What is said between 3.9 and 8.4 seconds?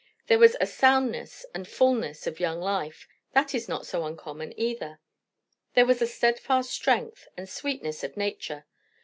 uncommon either. There was a steadfast strength and sweetness of